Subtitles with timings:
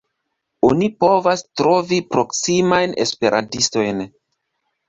[0.69, 4.03] Oni povas trovi proksimajn esperantistojn.